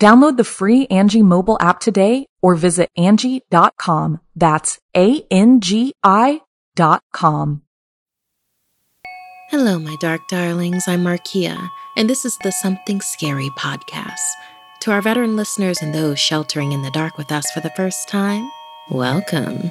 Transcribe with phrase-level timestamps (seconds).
[0.00, 4.20] Download the free Angi mobile app today or visit Angi.com.
[4.34, 6.40] That's A-N-G-I
[6.74, 7.62] dot com.
[9.50, 10.88] Hello, my dark darlings.
[10.88, 14.16] I'm Markia, and this is the Something Scary podcast.
[14.80, 18.08] To our veteran listeners and those sheltering in the dark with us for the first
[18.08, 18.50] time,
[18.90, 19.70] welcome.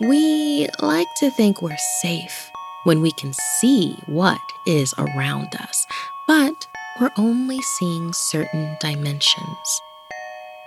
[0.00, 2.50] We like to think we're safe
[2.82, 5.86] when we can see what is around us,
[6.26, 6.66] but
[7.00, 9.80] we're only seeing certain dimensions.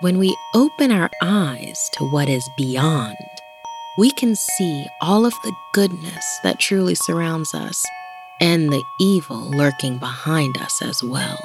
[0.00, 3.16] When we open our eyes to what is beyond,
[3.96, 7.84] we can see all of the goodness that truly surrounds us
[8.40, 11.38] and the evil lurking behind us as well.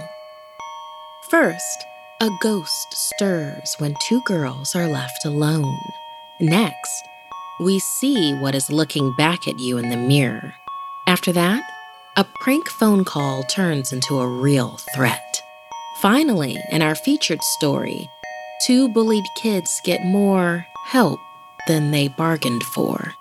[1.29, 1.85] First,
[2.21, 5.79] a ghost stirs when two girls are left alone.
[6.39, 7.03] Next,
[7.59, 10.53] we see what is looking back at you in the mirror.
[11.07, 11.63] After that,
[12.15, 15.41] a prank phone call turns into a real threat.
[15.99, 18.07] Finally, in our featured story,
[18.61, 21.19] two bullied kids get more help
[21.67, 23.13] than they bargained for.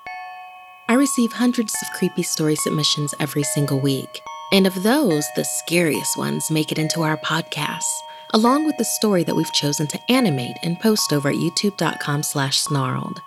[0.88, 4.20] I receive hundreds of creepy story submissions every single week,
[4.52, 7.88] and of those, the scariest ones make it into our podcast,
[8.34, 12.58] along with the story that we've chosen to animate and post over at youtube.com slash
[12.58, 13.22] snarled.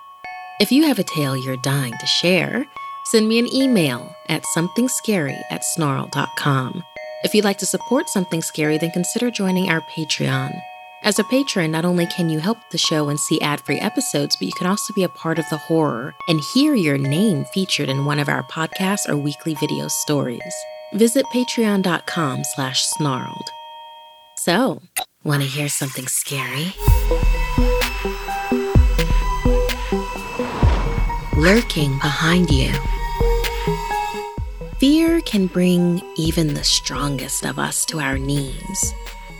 [0.60, 2.66] If you have a tale you're dying to share,
[3.10, 6.82] send me an email at somethingscary at snarled.com.
[7.24, 10.52] If you'd like to support Something Scary, then consider joining our Patreon.
[11.02, 14.46] As a patron, not only can you help the show and see ad-free episodes, but
[14.46, 18.04] you can also be a part of the horror and hear your name featured in
[18.04, 20.42] one of our podcasts or weekly video stories.
[20.94, 23.48] Visit patreon.com slash snarled.
[24.36, 24.82] So,
[25.22, 26.74] want to hear something scary?
[31.36, 32.72] Lurking behind you.
[34.86, 38.94] Fear can bring even the strongest of us to our knees.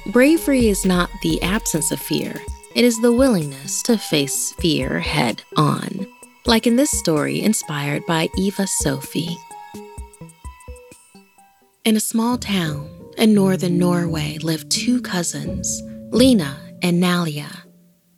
[0.07, 2.35] Bravery is not the absence of fear,
[2.75, 6.05] it is the willingness to face fear head on.
[6.47, 9.39] Like in this story inspired by Eva Sophie.
[11.85, 15.81] In a small town in northern Norway lived two cousins,
[16.11, 17.57] Lena and Nalia.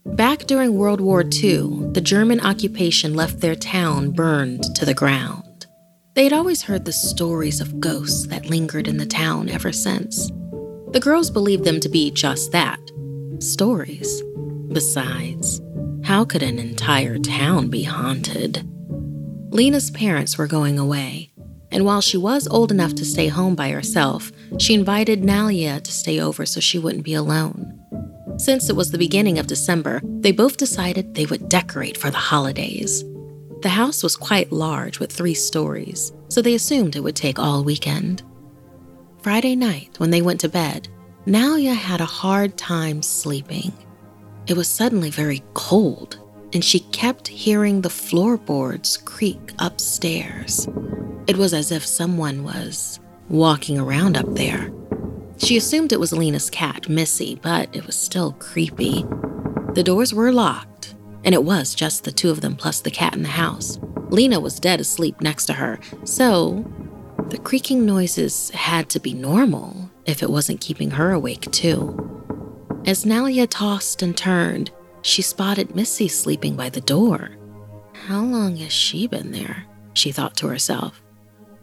[0.07, 5.48] Back during World War II, the German occupation left their town burned to the ground.
[6.19, 10.33] They had always heard the stories of ghosts that lingered in the town ever since.
[10.91, 12.81] The girls believed them to be just that
[13.39, 14.21] stories.
[14.73, 15.61] Besides,
[16.03, 18.69] how could an entire town be haunted?
[19.53, 21.31] Lena's parents were going away,
[21.71, 25.93] and while she was old enough to stay home by herself, she invited Nalia to
[25.93, 27.79] stay over so she wouldn't be alone.
[28.39, 32.19] Since it was the beginning of December, they both decided they would decorate for the
[32.19, 33.05] holidays.
[33.61, 37.65] The house was quite large with three stories, so they assumed it would take all
[37.65, 38.23] weekend.
[39.21, 40.89] Friday night, when they went to bed,
[41.27, 43.73] Nalia had a hard time sleeping.
[44.47, 46.21] It was suddenly very cold,
[46.53, 50.69] and she kept hearing the floorboards creak upstairs.
[51.27, 54.73] It was as if someone was walking around up there.
[55.39, 59.05] She assumed it was Lena's cat, Missy, but it was still creepy.
[59.75, 60.78] The doors were locked,
[61.29, 63.79] and it was just the two of them plus the cat in the house.
[64.09, 66.65] Lena was dead asleep next to her, so
[67.29, 71.95] the creaking noises had to be normal if it wasn't keeping her awake, too.
[72.87, 74.71] As Nalia tossed and turned,
[75.03, 77.33] she spotted Missy sleeping by the door.
[78.07, 79.67] How long has she been there?
[79.93, 81.03] She thought to herself.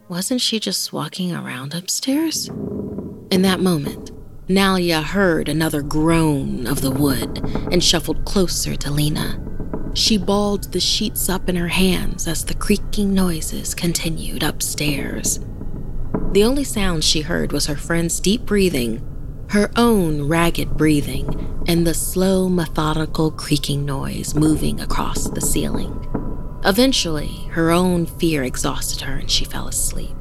[0.08, 2.46] Wasn't she just walking around upstairs?
[3.32, 4.12] In that moment,
[4.46, 7.40] Nalia heard another groan of the wood
[7.72, 9.42] and shuffled closer to Lena.
[9.96, 15.40] She balled the sheets up in her hands as the creaking noises continued upstairs.
[16.32, 19.00] The only sound she heard was her friend's deep breathing,
[19.48, 26.06] her own ragged breathing, and the slow, methodical creaking noise moving across the ceiling.
[26.62, 30.14] Eventually, her own fear exhausted her and she fell asleep.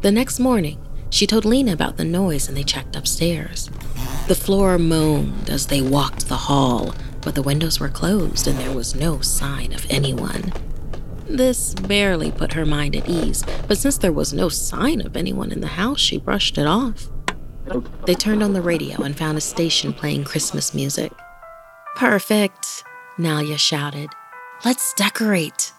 [0.00, 3.68] The next morning, she told Lena about the noise and they checked upstairs.
[4.26, 6.94] The floor moaned as they walked the hall,
[7.26, 10.52] but the windows were closed and there was no sign of anyone.
[11.28, 15.50] This barely put her mind at ease, but since there was no sign of anyone
[15.50, 17.08] in the house, she brushed it off.
[18.04, 21.10] They turned on the radio and found a station playing Christmas music.
[21.96, 22.84] Perfect,
[23.18, 24.10] Nalia shouted.
[24.64, 25.72] Let's decorate.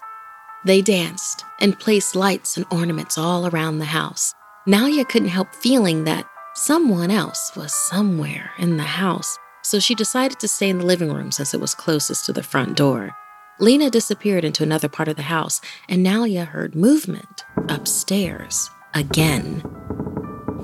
[0.66, 4.34] They danced and placed lights and ornaments all around the house.
[4.66, 10.38] Nalia couldn't help feeling that someone else was somewhere in the house, so she decided
[10.40, 13.14] to stay in the living room since it was closest to the front door.
[13.60, 19.62] Lena disappeared into another part of the house, and Nalia heard movement upstairs again.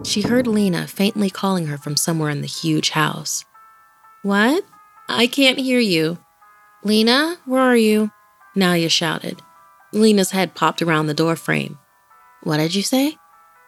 [0.05, 3.45] She heard Lena faintly calling her from somewhere in the huge house.
[4.23, 4.65] What?
[5.09, 6.19] I can't hear you.
[6.83, 8.11] Lena, where are you?
[8.57, 9.43] Nalia shouted.
[9.93, 11.79] Lena's head popped around the doorframe.
[12.43, 13.17] What did you say?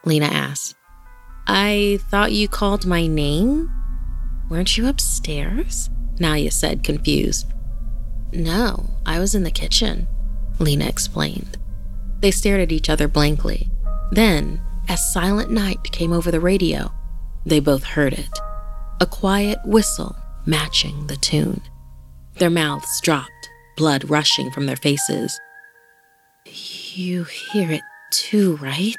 [0.05, 0.75] Lena asked.
[1.47, 3.71] I thought you called my name?
[4.49, 5.91] Weren't you upstairs?
[6.17, 7.47] Nalia said, confused.
[8.33, 10.07] No, I was in the kitchen,
[10.59, 11.59] Lena explained.
[12.21, 13.69] They stared at each other blankly.
[14.11, 16.93] Then, as Silent Night came over the radio,
[17.45, 18.39] they both heard it
[18.99, 20.17] a quiet whistle
[20.47, 21.61] matching the tune.
[22.39, 25.39] Their mouths dropped, blood rushing from their faces.
[26.47, 28.97] You hear it too, right?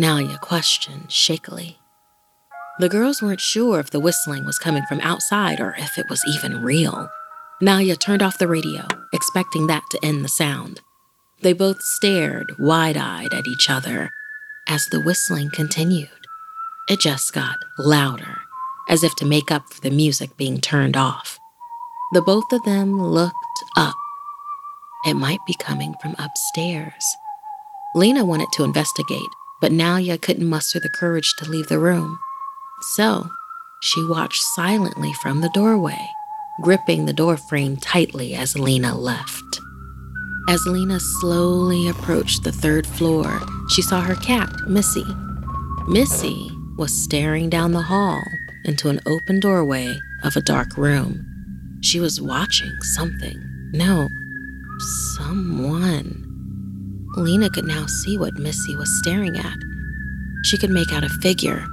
[0.00, 1.78] Nalia questioned shakily.
[2.78, 6.22] The girls weren't sure if the whistling was coming from outside or if it was
[6.28, 7.08] even real.
[7.62, 10.82] Nalia turned off the radio, expecting that to end the sound.
[11.40, 14.10] They both stared wide eyed at each other
[14.68, 16.10] as the whistling continued.
[16.88, 18.42] It just got louder,
[18.90, 21.38] as if to make up for the music being turned off.
[22.12, 23.34] The both of them looked
[23.76, 23.94] up.
[25.06, 27.04] It might be coming from upstairs.
[27.94, 29.30] Lena wanted to investigate,
[29.62, 32.18] but Nalia couldn't muster the courage to leave the room.
[32.80, 33.30] So,
[33.82, 36.08] she watched silently from the doorway
[36.62, 39.60] gripping the doorframe tightly as Lena left.
[40.48, 45.04] As Lena slowly approached the third floor, she saw her cat, Missy.
[45.88, 48.22] Missy was staring down the hall
[48.64, 51.24] into an open doorway of a dark room.
[51.82, 53.38] She was watching something.
[53.72, 54.08] No,
[55.16, 56.22] someone.
[57.16, 59.56] Lena could now see what Missy was staring at.
[60.44, 61.66] She could make out a figure.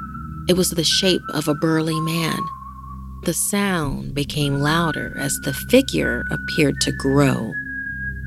[0.48, 2.40] It was the shape of a burly man
[3.25, 7.54] the sound became louder as the figure appeared to grow.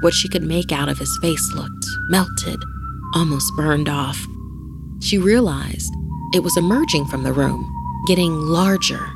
[0.01, 2.59] What she could make out of his face looked melted,
[3.15, 4.19] almost burned off.
[5.01, 5.93] She realized
[6.33, 7.71] it was emerging from the room,
[8.07, 9.07] getting larger.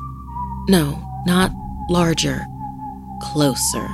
[0.69, 1.51] No, not
[1.89, 2.45] larger,
[3.21, 3.89] closer.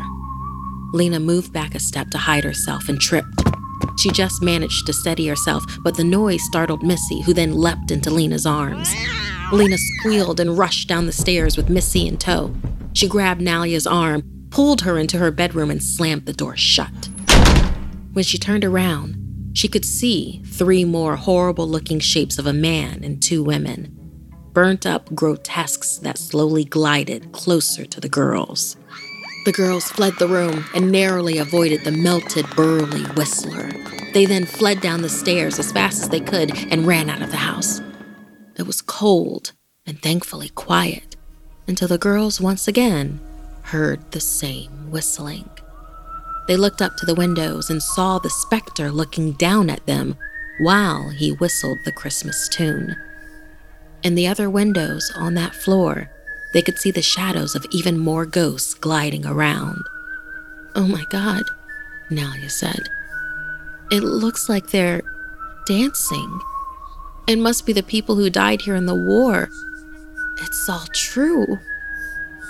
[0.94, 3.37] Lena moved back a step to hide herself and tripped.
[3.98, 8.10] She just managed to steady herself, but the noise startled Missy, who then leapt into
[8.10, 8.94] Lena's arms.
[9.52, 12.54] Lena squealed and rushed down the stairs with Missy in tow.
[12.94, 17.10] She grabbed Nalia's arm, pulled her into her bedroom, and slammed the door shut.
[18.14, 23.04] When she turned around, she could see three more horrible looking shapes of a man
[23.04, 23.94] and two women,
[24.54, 28.78] burnt up grotesques that slowly glided closer to the girls.
[29.48, 33.72] The girls fled the room and narrowly avoided the melted, burly whistler.
[34.12, 37.32] They then fled down the stairs as fast as they could and ran out of
[37.32, 37.82] the house.
[38.58, 39.54] It was cold
[39.86, 41.16] and thankfully quiet
[41.66, 43.22] until the girls once again
[43.62, 45.50] heard the same whistling.
[46.50, 50.18] They looked up to the windows and saw the specter looking down at them
[50.60, 52.98] while he whistled the Christmas tune.
[54.04, 56.12] In the other windows on that floor,
[56.54, 59.84] they could see the shadows of even more ghosts gliding around.
[60.76, 61.44] Oh my god,
[62.10, 62.90] Nalia said.
[63.92, 65.02] It looks like they're
[65.66, 66.40] dancing.
[67.28, 69.50] It must be the people who died here in the war.
[70.42, 71.60] It's all true.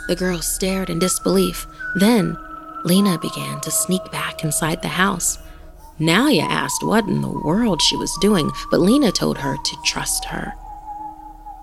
[0.08, 1.66] The girl stared in disbelief.
[1.96, 2.38] Then,
[2.84, 5.40] Lena began to sneak back inside the house.
[6.00, 10.26] Nalia asked what in the world she was doing, but Lena told her to trust
[10.26, 10.54] her.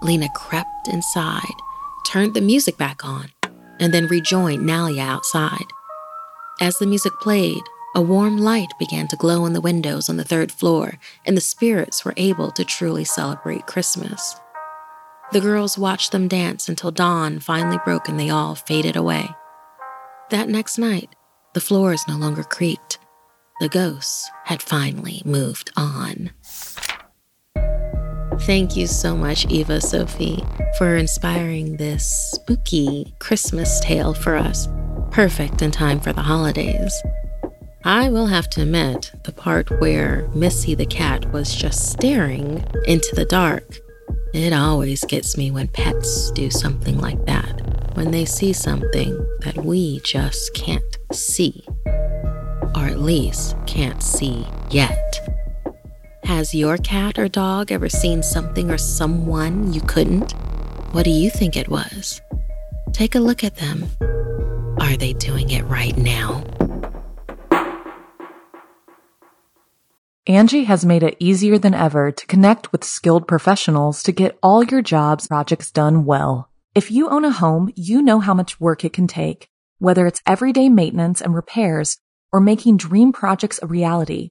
[0.03, 1.55] Lena crept inside,
[2.05, 3.31] turned the music back on,
[3.81, 5.67] and then rejoined Nalia outside.
[6.61, 7.63] As the music played,
[7.97, 11.41] a warm light began to glow in the windows on the third floor, and the
[11.41, 14.37] spirits were able to truly celebrate Christmas.
[15.33, 19.29] The girls watched them dance until dawn finally broke and they all faded away.
[20.31, 21.15] That next night,
[21.55, 22.99] the floors no longer creaked.
[23.61, 26.31] The ghosts had finally moved on.
[28.41, 30.45] Thank you so much, Eva Sophie,
[30.77, 34.69] for inspiring this spooky Christmas tale for us.
[35.11, 36.93] Perfect in time for the holidays.
[37.85, 43.15] I will have to admit, the part where Missy the cat was just staring into
[43.15, 43.79] the dark,
[44.35, 47.63] it always gets me when pets do something like that,
[47.95, 51.65] when they see something that we just can't see,
[52.75, 55.14] or at least can't see yet.
[56.25, 60.33] Has your cat or dog ever seen something or someone you couldn't?
[60.93, 62.23] What do you think it was?
[62.93, 63.85] Take a look at them.
[64.81, 66.43] Are they doing it right now?
[70.27, 74.65] Angi has made it easier than ever to connect with skilled professionals to get all
[74.65, 76.49] your jobs projects done well.
[76.75, 80.23] If you own a home, you know how much work it can take, whether it's
[80.27, 81.99] everyday maintenance and repairs
[82.33, 84.31] or making dream projects a reality.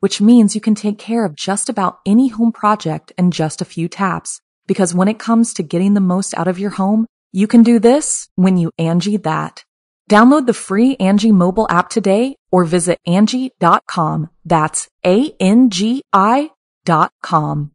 [0.00, 3.64] which means you can take care of just about any home project in just a
[3.64, 4.40] few taps.
[4.66, 7.78] Because when it comes to getting the most out of your home, you can do
[7.78, 9.64] this when you Angi that.
[10.10, 14.30] Download the free Angi mobile app today or visit Angi.com.
[14.44, 16.50] That's A-N-G-I
[16.84, 17.72] dot com.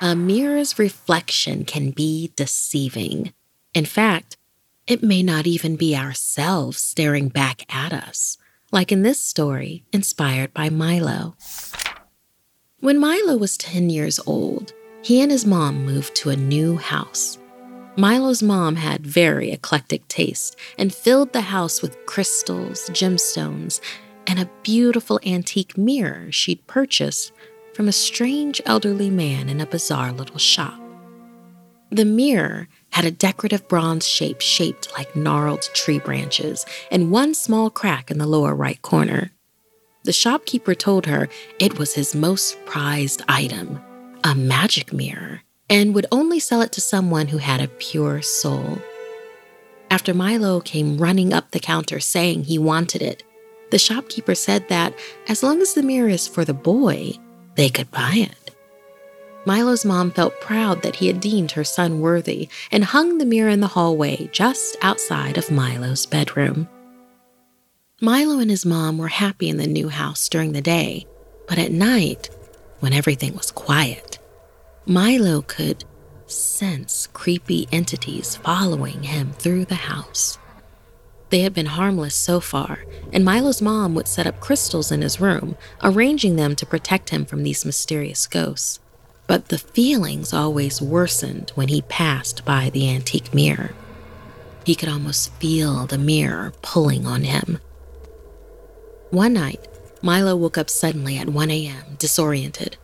[0.00, 3.32] A mirror's reflection can be deceiving.
[3.74, 4.36] In fact,
[4.86, 8.36] it may not even be ourselves staring back at us,
[8.70, 11.36] like in this story inspired by Milo.
[12.80, 17.38] When Milo was 10 years old, he and his mom moved to a new house.
[17.96, 23.80] Milo's mom had very eclectic taste and filled the house with crystals, gemstones,
[24.26, 27.32] and a beautiful antique mirror she'd purchased
[27.74, 30.80] from a strange elderly man in a bizarre little shop.
[31.90, 37.68] The mirror had a decorative bronze shape shaped like gnarled tree branches and one small
[37.68, 39.32] crack in the lower right corner.
[40.04, 43.80] The shopkeeper told her it was his most prized item,
[44.22, 48.78] a magic mirror and would only sell it to someone who had a pure soul.
[49.90, 53.24] After Milo came running up the counter saying he wanted it,
[53.72, 54.94] the shopkeeper said that
[55.26, 57.10] as long as the mirror is for the boy,
[57.56, 58.43] they could buy it.
[59.46, 63.50] Milo's mom felt proud that he had deemed her son worthy and hung the mirror
[63.50, 66.68] in the hallway just outside of Milo's bedroom.
[68.00, 71.06] Milo and his mom were happy in the new house during the day,
[71.46, 72.30] but at night,
[72.80, 74.18] when everything was quiet,
[74.86, 75.84] Milo could
[76.26, 80.38] sense creepy entities following him through the house.
[81.30, 85.20] They had been harmless so far, and Milo's mom would set up crystals in his
[85.20, 88.80] room, arranging them to protect him from these mysterious ghosts.
[89.26, 93.74] But the feelings always worsened when he passed by the antique mirror.
[94.64, 97.58] He could almost feel the mirror pulling on him.
[99.10, 99.66] One night,
[100.02, 102.76] Milo woke up suddenly at 1 a.m., disoriented.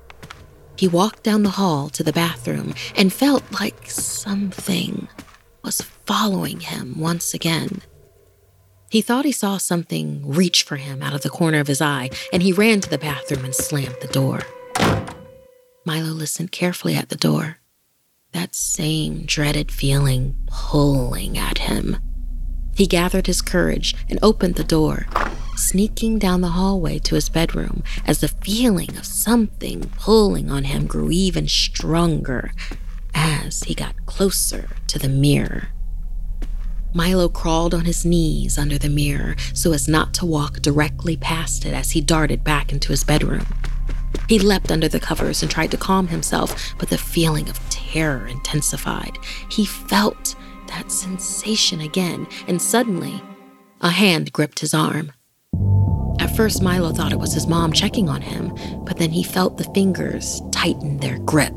[0.76, 5.08] He walked down the hall to the bathroom and felt like something
[5.62, 7.82] was following him once again.
[8.88, 12.10] He thought he saw something reach for him out of the corner of his eye,
[12.32, 14.40] and he ran to the bathroom and slammed the door.
[15.84, 17.56] Milo listened carefully at the door.
[18.32, 21.96] That same dreaded feeling pulling at him.
[22.74, 25.06] He gathered his courage and opened the door,
[25.56, 30.86] sneaking down the hallway to his bedroom as the feeling of something pulling on him
[30.86, 32.52] grew even stronger
[33.14, 35.68] as he got closer to the mirror.
[36.92, 41.64] Milo crawled on his knees under the mirror so as not to walk directly past
[41.64, 43.46] it as he darted back into his bedroom.
[44.28, 48.26] He leapt under the covers and tried to calm himself, but the feeling of terror
[48.26, 49.18] intensified.
[49.50, 50.36] He felt
[50.68, 53.22] that sensation again, and suddenly,
[53.80, 55.12] a hand gripped his arm.
[56.20, 59.56] At first, Milo thought it was his mom checking on him, but then he felt
[59.56, 61.54] the fingers tighten their grip,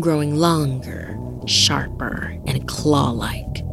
[0.00, 3.64] growing longer, sharper, and claw like.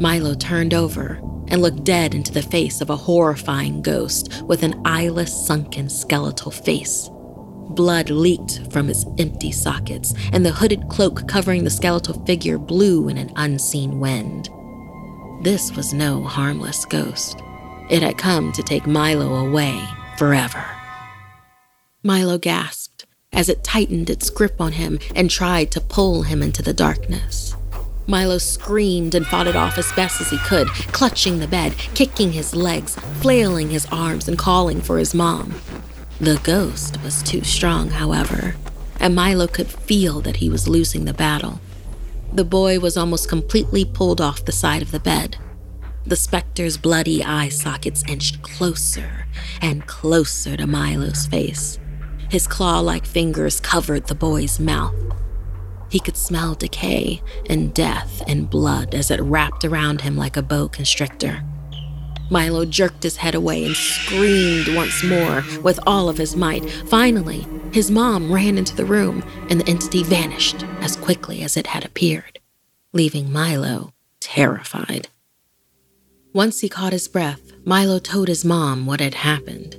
[0.00, 1.20] Milo turned over
[1.54, 6.50] and looked dead into the face of a horrifying ghost with an eyeless, sunken, skeletal
[6.50, 7.08] face.
[7.68, 13.08] Blood leaked from its empty sockets, and the hooded cloak covering the skeletal figure blew
[13.08, 14.48] in an unseen wind.
[15.44, 17.40] This was no harmless ghost.
[17.88, 19.80] It had come to take Milo away
[20.18, 20.64] forever.
[22.02, 26.64] Milo gasped as it tightened its grip on him and tried to pull him into
[26.64, 27.43] the darkness.
[28.06, 32.32] Milo screamed and fought it off as best as he could, clutching the bed, kicking
[32.32, 35.54] his legs, flailing his arms, and calling for his mom.
[36.20, 38.56] The ghost was too strong, however,
[39.00, 41.60] and Milo could feel that he was losing the battle.
[42.32, 45.38] The boy was almost completely pulled off the side of the bed.
[46.06, 49.26] The specter's bloody eye sockets inched closer
[49.62, 51.78] and closer to Milo's face.
[52.30, 54.94] His claw like fingers covered the boy's mouth.
[55.94, 60.42] He could smell decay and death and blood as it wrapped around him like a
[60.42, 61.44] boa constrictor.
[62.32, 66.68] Milo jerked his head away and screamed once more with all of his might.
[66.88, 71.68] Finally, his mom ran into the room and the entity vanished as quickly as it
[71.68, 72.40] had appeared,
[72.92, 75.10] leaving Milo terrified.
[76.32, 79.78] Once he caught his breath, Milo told his mom what had happened.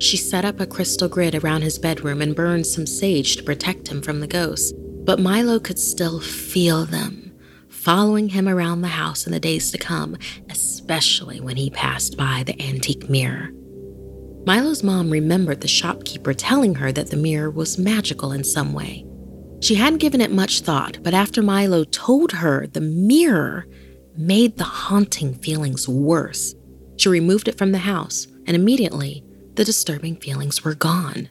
[0.00, 3.86] She set up a crystal grid around his bedroom and burned some sage to protect
[3.86, 4.72] him from the ghosts,
[5.08, 7.32] but Milo could still feel them
[7.70, 10.18] following him around the house in the days to come,
[10.50, 13.48] especially when he passed by the antique mirror.
[14.44, 19.06] Milo's mom remembered the shopkeeper telling her that the mirror was magical in some way.
[19.62, 23.66] She hadn't given it much thought, but after Milo told her the mirror
[24.14, 26.54] made the haunting feelings worse.
[26.98, 29.24] She removed it from the house, and immediately
[29.54, 31.30] the disturbing feelings were gone.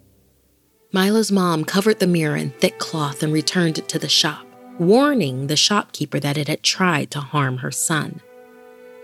[0.94, 4.46] Milo's mom covered the mirror in thick cloth and returned it to the shop,
[4.79, 8.22] warning the shopkeeper that it had tried to harm her son.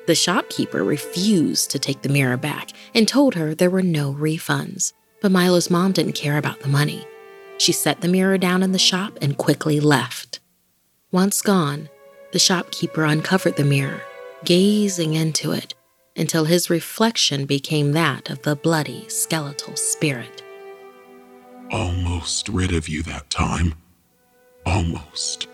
[0.07, 4.93] The shopkeeper refused to take the mirror back and told her there were no refunds.
[5.21, 7.05] But Milo's mom didn't care about the money.
[7.57, 10.39] She set the mirror down in the shop and quickly left.
[11.11, 11.89] Once gone,
[12.31, 14.01] the shopkeeper uncovered the mirror,
[14.45, 15.73] gazing into it
[16.15, 20.42] until his reflection became that of the bloody skeletal spirit.
[21.71, 23.73] Almost rid of you that time.
[24.65, 25.47] Almost.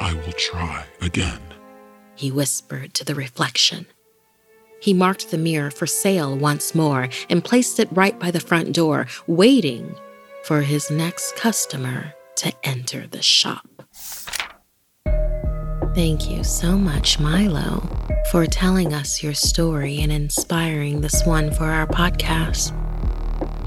[0.00, 1.40] I will try again,
[2.14, 3.86] he whispered to the reflection.
[4.80, 8.74] He marked the mirror for sale once more and placed it right by the front
[8.74, 9.94] door, waiting
[10.44, 13.68] for his next customer to enter the shop.
[15.94, 17.86] Thank you so much, Milo,
[18.30, 22.72] for telling us your story and inspiring this one for our podcast.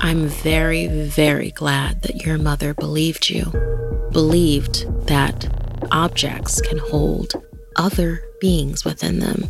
[0.06, 3.46] I'm very, very glad that your mother believed you,
[4.12, 5.48] believed that
[5.94, 7.42] objects can hold
[7.78, 9.46] other beings within them.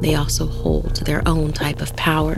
[0.00, 2.36] They also hold their own type of power.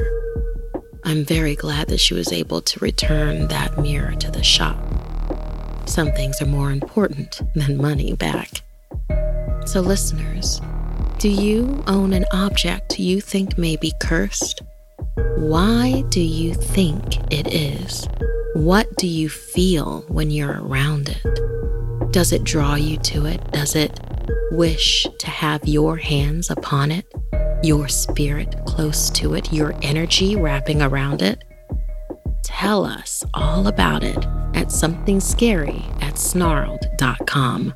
[1.05, 4.79] I'm very glad that she was able to return that mirror to the shop.
[5.85, 8.63] Some things are more important than money back.
[9.67, 10.63] So, listeners,
[11.19, 14.63] do you own an object you think may be cursed?
[15.17, 18.07] Why do you think it is?
[18.55, 22.13] What do you feel when you're around it?
[22.13, 23.41] Does it draw you to it?
[23.53, 23.99] Does it
[24.51, 27.07] wish to have your hands upon it,
[27.63, 31.43] your spirit close to it, your energy wrapping around it?
[32.43, 34.25] Tell us all about it
[34.55, 37.73] at somethingscary at snarled.com.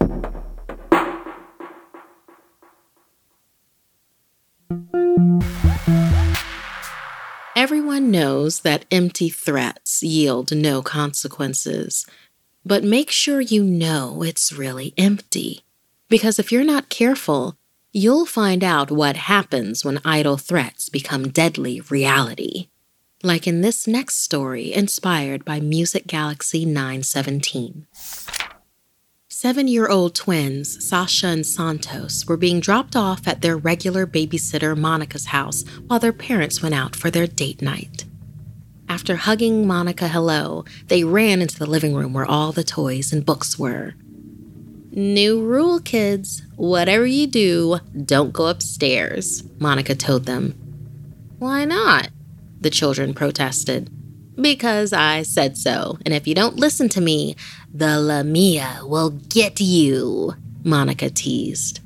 [7.61, 12.07] Everyone knows that empty threats yield no consequences,
[12.65, 15.63] but make sure you know it's really empty.
[16.09, 17.59] Because if you're not careful,
[17.93, 22.69] you'll find out what happens when idle threats become deadly reality.
[23.23, 27.87] Like in this next story inspired by Music Galaxy 917.
[29.43, 34.77] Seven year old twins, Sasha and Santos, were being dropped off at their regular babysitter
[34.77, 38.05] Monica's house while their parents went out for their date night.
[38.87, 43.25] After hugging Monica hello, they ran into the living room where all the toys and
[43.25, 43.95] books were.
[44.91, 46.43] New rule, kids.
[46.57, 50.53] Whatever you do, don't go upstairs, Monica told them.
[51.39, 52.11] Why not?
[52.61, 53.89] The children protested.
[54.41, 57.37] Because I said so, and if you don't listen to me,
[57.73, 61.81] the Lamia will get you, Monica teased.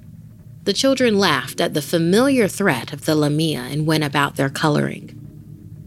[0.64, 5.20] The children laughed at the familiar threat of the Lamia and went about their coloring.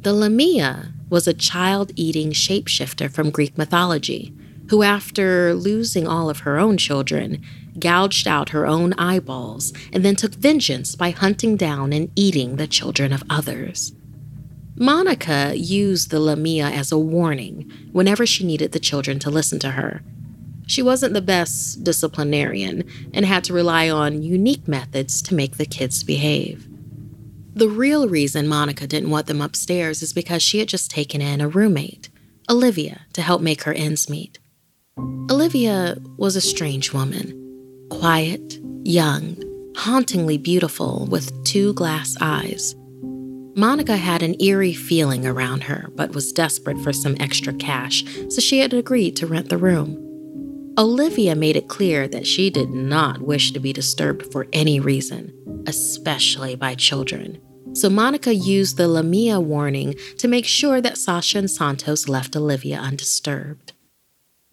[0.01, 4.33] The Lamia was a child eating shapeshifter from Greek mythology,
[4.69, 7.41] who, after losing all of her own children,
[7.79, 12.67] gouged out her own eyeballs and then took vengeance by hunting down and eating the
[12.67, 13.93] children of others.
[14.79, 19.71] Monica used the Lamia as a warning whenever she needed the children to listen to
[19.71, 20.03] her.
[20.67, 25.65] She wasn't the best disciplinarian and had to rely on unique methods to make the
[25.65, 26.67] kids behave.
[27.55, 31.41] The real reason Monica didn't want them upstairs is because she had just taken in
[31.41, 32.09] a roommate,
[32.47, 34.37] Olivia, to help make her ends meet.
[35.31, 37.33] Olivia was a strange woman.
[37.89, 39.37] quiet, young,
[39.75, 42.75] hauntingly beautiful with two glass eyes.
[43.57, 48.39] Monica had an eerie feeling around her, but was desperate for some extra cash, so
[48.39, 49.97] she had agreed to rent the room.
[50.77, 55.33] Olivia made it clear that she did not wish to be disturbed for any reason,
[55.65, 57.41] especially by children.
[57.73, 62.77] So Monica used the Lamia warning to make sure that Sasha and Santos left Olivia
[62.77, 63.73] undisturbed.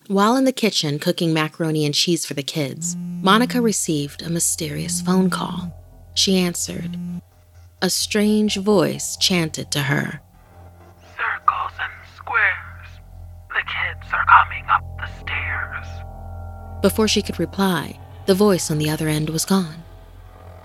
[0.06, 5.02] While in the kitchen cooking macaroni and cheese for the kids, Monica received a mysterious
[5.02, 5.74] phone call.
[6.14, 6.96] She answered.
[7.82, 10.20] A strange voice chanted to her
[11.16, 12.88] Circles and squares.
[13.48, 15.86] The kids are coming up the stairs.
[16.80, 19.82] Before she could reply, the voice on the other end was gone.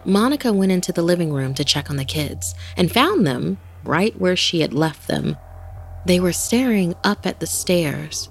[0.06, 4.18] Monica went into the living room to check on the kids and found them right
[4.20, 5.36] where she had left them.
[6.06, 8.30] They were staring up at the stairs.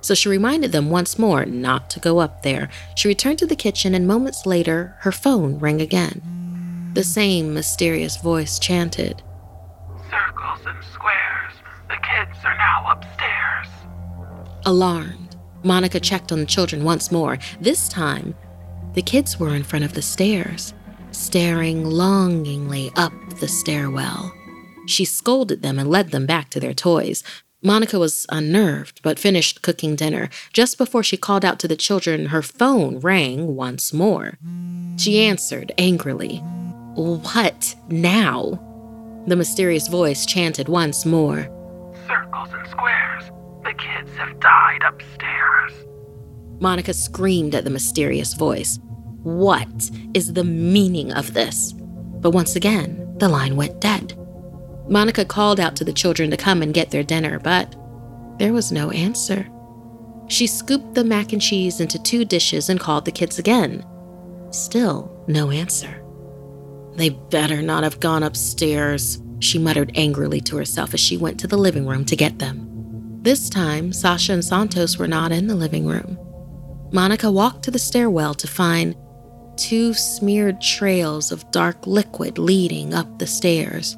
[0.00, 2.68] So she reminded them once more not to go up there.
[2.94, 6.22] She returned to the kitchen, and moments later, her phone rang again.
[6.98, 9.22] The same mysterious voice chanted
[10.10, 11.52] Circles and squares.
[11.88, 13.68] The kids are now upstairs.
[14.66, 17.38] Alarmed, Monica checked on the children once more.
[17.60, 18.34] This time,
[18.94, 20.74] the kids were in front of the stairs
[21.12, 24.34] staring longingly up the stairwell.
[24.88, 27.22] She scolded them and led them back to their toys.
[27.62, 30.30] Monica was unnerved, but finished cooking dinner.
[30.52, 34.36] Just before she called out to the children, her phone rang once more.
[34.96, 36.42] She answered angrily.
[36.98, 38.58] What now?
[39.28, 41.44] The mysterious voice chanted once more.
[42.08, 43.22] Circles and squares.
[43.62, 45.72] The kids have died upstairs.
[46.58, 48.80] Monica screamed at the mysterious voice.
[49.22, 51.72] What is the meaning of this?
[51.72, 54.18] But once again, the line went dead.
[54.88, 57.76] Monica called out to the children to come and get their dinner, but
[58.40, 59.48] there was no answer.
[60.26, 63.84] She scooped the mac and cheese into two dishes and called the kids again.
[64.50, 66.02] Still no answer.
[66.98, 71.46] They better not have gone upstairs, she muttered angrily to herself as she went to
[71.46, 73.20] the living room to get them.
[73.22, 76.18] This time, Sasha and Santos were not in the living room.
[76.92, 78.96] Monica walked to the stairwell to find
[79.56, 83.96] two smeared trails of dark liquid leading up the stairs,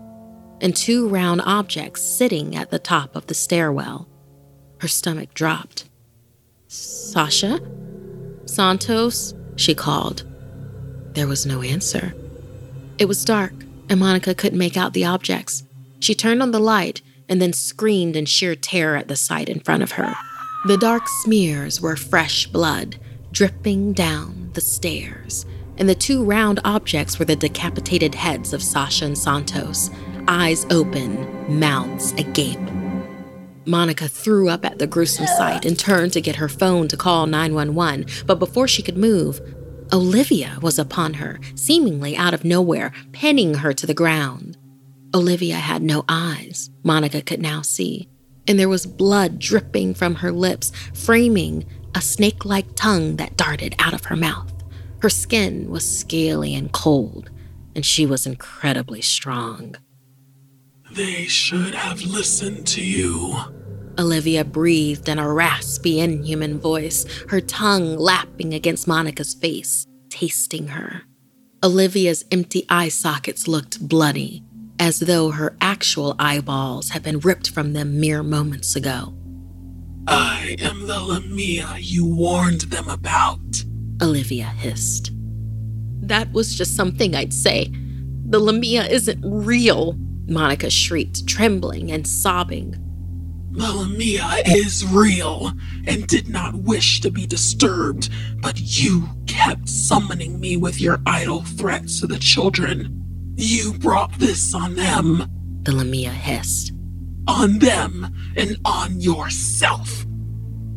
[0.60, 4.10] and two round objects sitting at the top of the stairwell.
[4.80, 5.88] Her stomach dropped.
[6.68, 7.60] Sasha?
[8.44, 9.32] Santos?
[9.56, 10.24] She called.
[11.14, 12.14] There was no answer.
[13.00, 13.54] It was dark,
[13.88, 15.64] and Monica couldn't make out the objects.
[16.00, 19.60] She turned on the light and then screamed in sheer terror at the sight in
[19.60, 20.14] front of her.
[20.66, 23.00] The dark smears were fresh blood
[23.32, 25.46] dripping down the stairs,
[25.78, 29.88] and the two round objects were the decapitated heads of Sasha and Santos,
[30.28, 32.58] eyes open, mouths agape.
[33.64, 37.26] Monica threw up at the gruesome sight and turned to get her phone to call
[37.26, 39.40] 911, but before she could move,
[39.92, 44.57] Olivia was upon her, seemingly out of nowhere, pinning her to the ground.
[45.14, 48.09] Olivia had no eyes, Monica could now see,
[48.46, 53.74] and there was blood dripping from her lips, framing a snake like tongue that darted
[53.81, 54.53] out of her mouth.
[55.03, 57.31] Her skin was scaly and cold,
[57.74, 59.74] and she was incredibly strong.
[60.92, 63.37] They should have listened to you.
[63.98, 71.03] Olivia breathed in a raspy, inhuman voice, her tongue lapping against Monica's face, tasting her.
[71.62, 74.42] Olivia's empty eye sockets looked bloody,
[74.79, 79.14] as though her actual eyeballs had been ripped from them mere moments ago.
[80.07, 83.64] I am the Lamia you warned them about.
[84.00, 85.11] Olivia hissed.
[86.00, 87.70] That was just something I'd say.
[88.26, 92.74] The Lamia isn't real, Monica shrieked, trembling and sobbing.
[93.52, 95.52] The Lamia is real
[95.86, 98.08] and did not wish to be disturbed,
[98.40, 103.34] but you kept summoning me with your idle threats to the children.
[103.36, 105.28] You brought this on them.
[105.64, 106.72] The Lamia hissed.
[107.26, 110.06] On them and on yourself.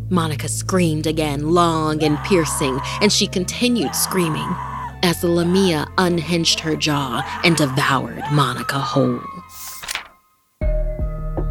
[0.10, 4.56] Monica screamed again, long and piercing, and she continued screaming
[5.04, 9.22] as the Lamia unhinged her jaw and devoured Monica whole.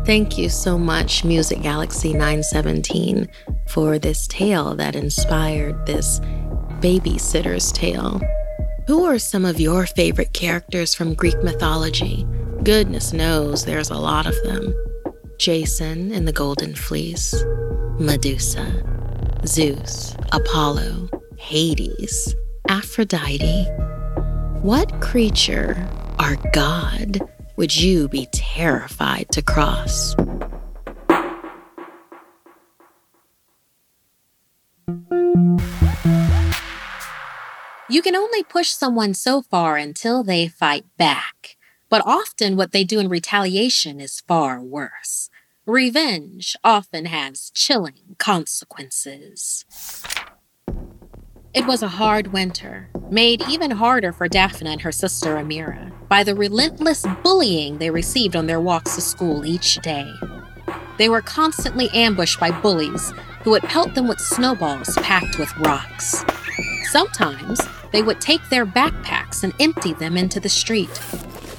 [0.04, 3.28] Thank you so much, Music Galaxy 917,
[3.68, 6.18] for this tale that inspired this
[6.80, 8.20] babysitter's tale.
[8.88, 12.26] Who are some of your favorite characters from Greek mythology?
[12.64, 14.74] Goodness knows there's a lot of them.
[15.38, 17.32] Jason and the Golden Fleece,
[18.00, 18.82] Medusa,
[19.46, 22.34] Zeus, Apollo, Hades,
[22.68, 23.66] Aphrodite.
[24.62, 25.88] What creature
[26.18, 27.20] or god
[27.56, 30.14] would you be terrified to cross?
[37.88, 41.56] You can only push someone so far until they fight back.
[41.90, 45.28] But often what they do in retaliation is far worse.
[45.66, 49.66] Revenge often has chilling consequences.
[51.52, 56.22] It was a hard winter, made even harder for Daphne and her sister Amira by
[56.22, 60.12] the relentless bullying they received on their walks to school each day.
[60.98, 66.22] They were constantly ambushed by bullies who would pelt them with snowballs packed with rocks.
[66.90, 71.00] Sometimes they would take their backpacks and empty them into the street.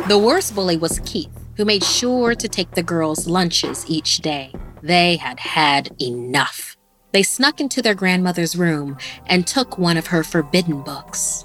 [0.07, 4.53] The worst bully was Keith, who made sure to take the girls' lunches each day.
[4.83, 6.77] They had had enough.
[7.11, 11.43] They snuck into their grandmother's room and took one of her forbidden books.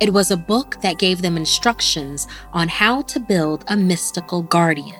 [0.00, 4.98] It was a book that gave them instructions on how to build a mystical guardian,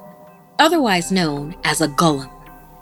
[0.59, 2.31] otherwise known as a golem.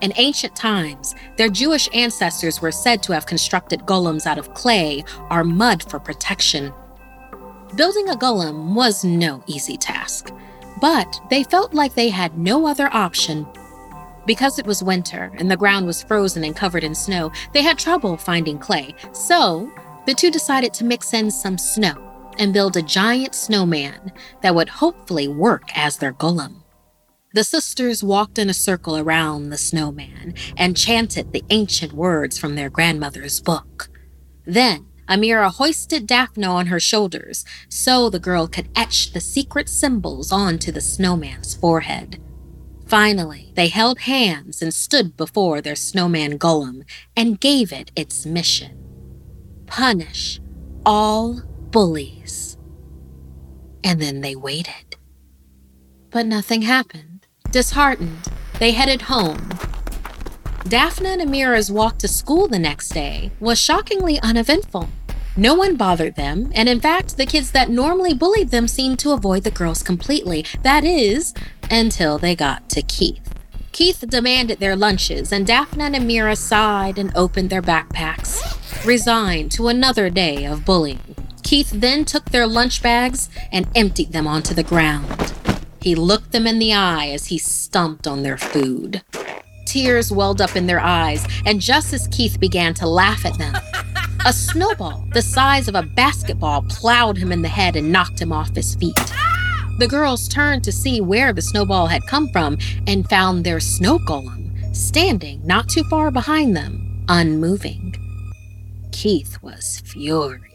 [0.00, 5.04] In ancient times, their Jewish ancestors were said to have constructed golems out of clay
[5.30, 6.72] or mud for protection.
[7.76, 10.34] Building a golem was no easy task,
[10.80, 13.46] but they felt like they had no other option
[14.26, 17.78] because it was winter and the ground was frozen and covered in snow, they had
[17.78, 18.94] trouble finding clay.
[19.12, 19.72] So,
[20.04, 22.07] the two decided to mix in some snow
[22.38, 26.62] and build a giant snowman that would hopefully work as their golem.
[27.34, 32.54] The sisters walked in a circle around the snowman and chanted the ancient words from
[32.54, 33.90] their grandmother's book.
[34.46, 40.32] Then, Amira hoisted Daphne on her shoulders so the girl could etch the secret symbols
[40.32, 42.20] onto the snowman's forehead.
[42.86, 46.82] Finally, they held hands and stood before their snowman golem
[47.16, 48.78] and gave it its mission
[49.68, 50.40] punish
[50.84, 52.56] all bullies.
[53.84, 54.96] And then they waited.
[56.10, 57.26] But nothing happened.
[57.50, 58.28] Disheartened,
[58.58, 59.50] they headed home.
[60.66, 64.88] Daphne and Amira's walk to school the next day was shockingly uneventful.
[65.36, 69.12] No one bothered them, and in fact, the kids that normally bullied them seemed to
[69.12, 70.44] avoid the girls completely.
[70.62, 71.32] That is,
[71.70, 73.34] until they got to Keith.
[73.70, 79.68] Keith demanded their lunches, and Daphne and Amira sighed and opened their backpacks, resigned to
[79.68, 81.14] another day of bullying.
[81.42, 85.32] Keith then took their lunch bags and emptied them onto the ground.
[85.80, 89.02] He looked them in the eye as he stomped on their food.
[89.66, 93.54] Tears welled up in their eyes, and just as Keith began to laugh at them,
[94.24, 98.32] a snowball the size of a basketball plowed him in the head and knocked him
[98.32, 98.96] off his feet.
[99.78, 103.98] The girls turned to see where the snowball had come from and found their snow
[104.00, 107.94] golem standing not too far behind them, unmoving.
[108.92, 110.47] Keith was furious.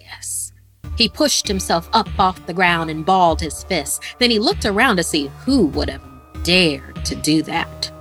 [0.96, 4.00] He pushed himself up off the ground and balled his fists.
[4.20, 6.04] Then he looked around to see who would have
[6.44, 7.92] dared to do that.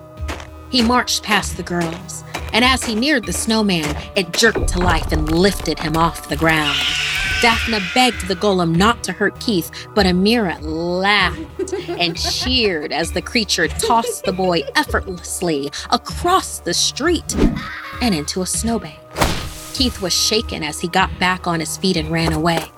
[0.71, 5.13] He marched past the girls, and as he neared the snowman, it jerked to life
[5.13, 6.79] and lifted him off the ground.
[7.43, 13.23] Daphne begged the golem not to hurt Keith, but Amira laughed and cheered as the
[13.23, 17.35] creature tossed the boy effortlessly across the street
[18.01, 19.01] and into a snowbank.
[19.75, 22.71] Keith was shaken as he got back on his feet and ran away.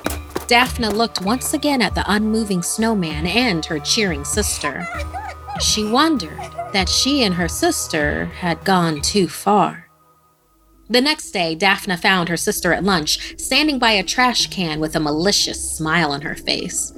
[0.46, 4.86] Daphne looked once again at the unmoving snowman and her cheering sister.
[5.60, 6.38] She wondered
[6.72, 9.88] that she and her sister had gone too far.
[10.88, 14.94] The next day, Daphne found her sister at lunch, standing by a trash can with
[14.94, 16.92] a malicious smile on her face.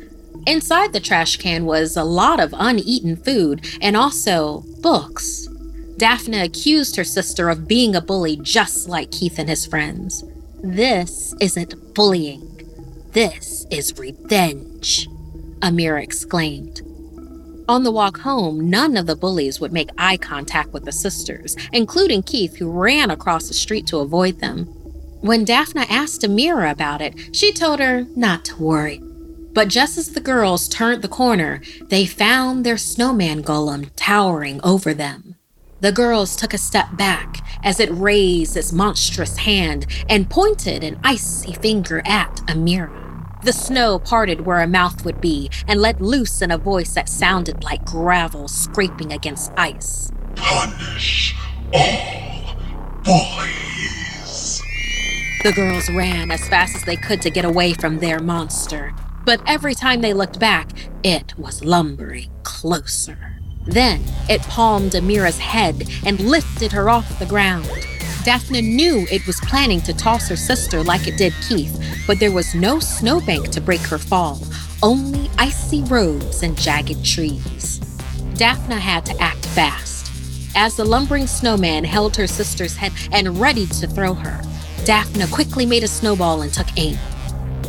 [0.47, 5.49] Inside the trash can was a lot of uneaten food and also books.
[5.97, 10.25] Daphne accused her sister of being a bully just like Keith and his friends.
[10.63, 12.53] This isn't bullying.
[13.13, 15.09] This is revenge,
[15.61, 16.83] Amira exclaimed.
[17.69, 21.57] On the walk home, none of the bullies would make eye contact with the sisters,
[21.73, 24.67] including Keith, who ran across the street to avoid them.
[25.23, 29.01] When Daphne asked Amira about it, she told her not to worry.
[29.53, 34.93] But just as the girls turned the corner, they found their snowman golem towering over
[34.93, 35.26] them.
[35.87, 40.99] The girls took a step back as it raised its monstrous hand and pointed an
[41.05, 42.91] icy finger at Amira.
[43.45, 47.09] The snow parted where a mouth would be and let loose in a voice that
[47.09, 50.11] sounded like gravel scraping against ice.
[50.35, 51.37] Punish
[51.73, 52.57] all
[53.05, 54.61] boys.
[55.45, 58.93] The girls ran as fast as they could to get away from their monster.
[59.25, 60.69] But every time they looked back,
[61.05, 63.36] it was lumbering closer.
[63.67, 67.69] Then it palmed Amira's head and lifted her off the ground.
[68.25, 72.33] Daphne knew it was planning to toss her sister like it did Keith, but there
[72.33, 74.41] was no snowbank to break her fall,
[74.83, 77.79] only icy roads and jagged trees.
[78.35, 80.11] Daphne had to act fast.
[80.55, 84.43] As the lumbering snowman held her sister's head and ready to throw her,
[84.85, 86.99] Daphne quickly made a snowball and took aim.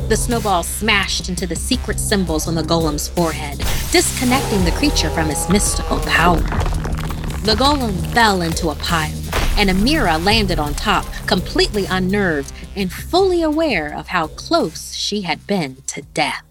[0.08, 3.58] The snowball smashed into the secret symbols on the golem's forehead,
[3.92, 6.40] disconnecting the creature from its mystical power.
[7.44, 9.12] The golem fell into a pile,
[9.58, 15.46] and Amira landed on top, completely unnerved and fully aware of how close she had
[15.46, 16.46] been to death.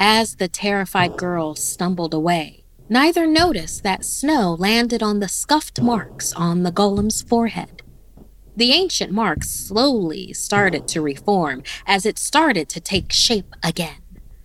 [0.00, 6.32] As the terrified girl stumbled away, neither noticed that snow landed on the scuffed marks
[6.32, 7.77] on the golem's forehead.
[8.58, 14.02] The ancient mark slowly started to reform as it started to take shape again.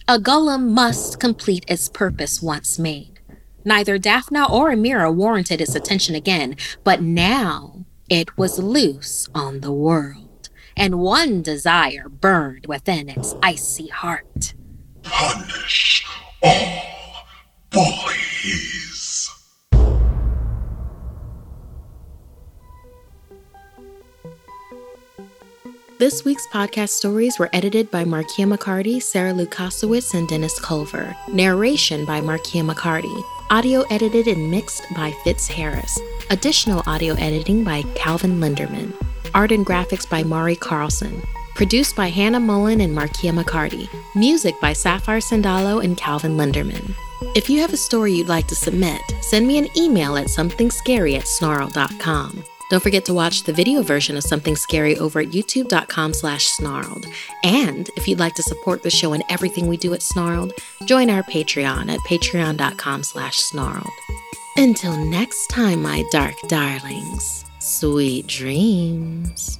[0.08, 3.20] A golem must complete its purpose once made.
[3.66, 9.74] Neither Daphna or Amira warranted its attention again, but now it was loose on the
[9.74, 14.54] world, and one desire burned within its icy heart.
[15.02, 16.06] Punish
[16.44, 17.26] all
[17.72, 18.93] bullies.
[26.04, 31.16] This week's podcast stories were edited by Markia McCarty, Sarah Lukasiewicz, and Dennis Culver.
[31.30, 33.24] Narration by Markia McCarty.
[33.50, 35.98] Audio edited and mixed by Fitz Harris.
[36.30, 38.92] Additional audio editing by Calvin Linderman.
[39.34, 41.24] Art and graphics by Mari Carlson.
[41.56, 43.88] Produced by Hannah Mullen and Markia McCarty.
[44.14, 46.94] Music by Sapphire Sandalo and Calvin Linderman.
[47.34, 51.18] If you have a story you'd like to submit, send me an email at somethingscary
[51.18, 52.43] at snarled.com.
[52.70, 57.06] Don't forget to watch the video version of Something Scary over at youtube.com slash snarled.
[57.44, 60.54] And if you'd like to support the show and everything we do at Snarled,
[60.86, 63.92] join our Patreon at patreon.com slash snarled.
[64.56, 69.60] Until next time, my dark darlings, sweet dreams.